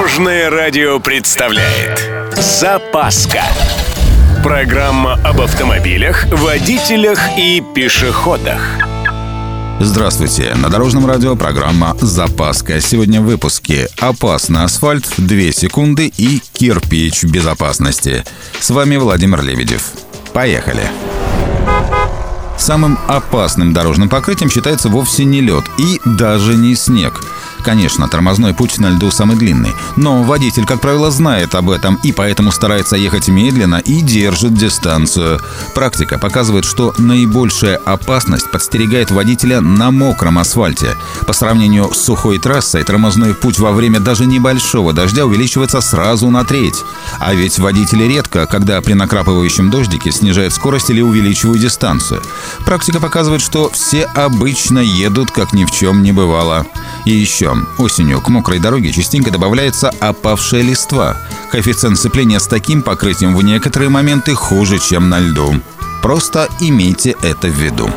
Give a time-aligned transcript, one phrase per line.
[0.00, 3.42] Дорожное радио представляет Запаска
[4.42, 8.62] Программа об автомобилях, водителях и пешеходах
[9.78, 10.54] Здравствуйте!
[10.54, 12.80] На Дорожном радио программа «Запаска».
[12.80, 18.24] Сегодня в выпуске «Опасный асфальт», «2 секунды» и «Кирпич безопасности».
[18.58, 19.90] С вами Владимир Лебедев.
[20.32, 20.84] Поехали!
[22.56, 27.22] Самым опасным дорожным покрытием считается вовсе не лед и даже не снег–
[27.64, 32.12] Конечно, тормозной путь на льду самый длинный, но водитель, как правило, знает об этом и
[32.12, 35.40] поэтому старается ехать медленно и держит дистанцию.
[35.74, 40.96] Практика показывает, что наибольшая опасность подстерегает водителя на мокром асфальте.
[41.26, 46.44] По сравнению с сухой трассой, тормозной путь во время даже небольшого дождя увеличивается сразу на
[46.44, 46.82] треть.
[47.18, 52.22] А ведь водители редко, когда при накрапывающем дождике снижают скорость или увеличивают дистанцию.
[52.64, 56.66] Практика показывает, что все обычно едут, как ни в чем не бывало.
[57.06, 61.16] И еще Осенью к мокрой дороге частенько добавляется опавшая листва.
[61.50, 65.54] Коэффициент сцепления с таким покрытием в некоторые моменты хуже, чем на льду.
[66.02, 67.90] Просто имейте это в виду.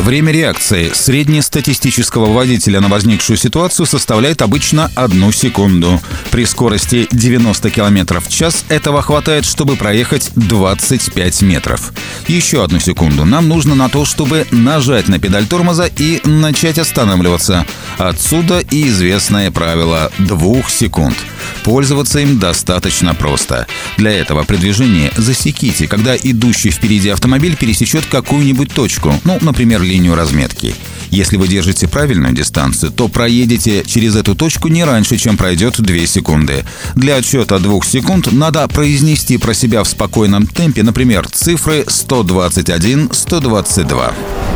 [0.00, 6.00] Время реакции среднестатистического водителя на возникшую ситуацию составляет обычно одну секунду.
[6.30, 11.92] При скорости 90 км в час этого хватает, чтобы проехать 25 метров.
[12.28, 17.66] Еще одну секунду нам нужно на то, чтобы нажать на педаль тормоза и начать останавливаться.
[17.98, 21.16] Отсюда и известное правило двух секунд.
[21.62, 23.66] Пользоваться им достаточно просто.
[23.98, 30.14] Для этого при движении засеките, когда идущий впереди автомобиль пересечет какую-нибудь точку, ну, например, линию
[30.14, 30.74] разметки.
[31.10, 36.06] Если вы держите правильную дистанцию, то проедете через эту точку не раньше, чем пройдет 2
[36.06, 36.64] секунды.
[36.94, 44.49] Для отсчета 2 секунд надо произнести про себя в спокойном темпе, например, цифры 121-122.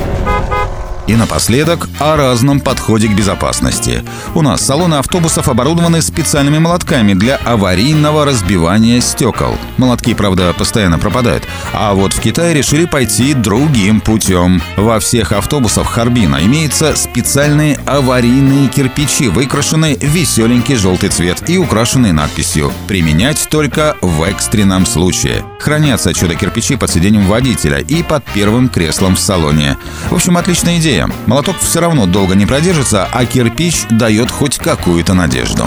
[1.07, 4.03] И напоследок о разном подходе к безопасности.
[4.35, 9.59] У нас салоны автобусов оборудованы специальными молотками для аварийного разбивания стекол.
[9.77, 11.45] Молотки, правда, постоянно пропадают.
[11.75, 14.63] А вот в Китае решили пойти другим путем.
[14.77, 22.15] Во всех автобусах Харбина имеются специальные аварийные кирпичи, выкрашенные в веселенький желтый цвет и украшенные
[22.15, 25.45] надписью «Применять только в экстренном случае».
[25.61, 29.77] Хранятся чудо-кирпичи под сиденьем водителя и под первым креслом в салоне.
[30.11, 31.09] В общем, отличная идея идея.
[31.27, 35.67] Молоток все равно долго не продержится, а кирпич дает хоть какую-то надежду.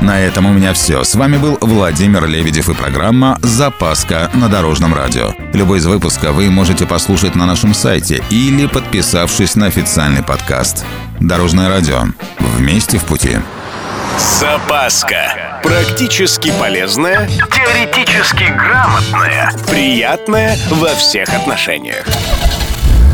[0.00, 1.04] На этом у меня все.
[1.04, 5.34] С вами был Владимир Лебедев и программа «Запаска» на Дорожном радио.
[5.52, 10.86] Любой из выпуска вы можете послушать на нашем сайте или подписавшись на официальный подкаст.
[11.20, 12.04] Дорожное радио.
[12.38, 13.38] Вместе в пути.
[14.18, 15.60] Запаска.
[15.62, 22.06] Практически полезная, теоретически грамотная, приятная во всех отношениях.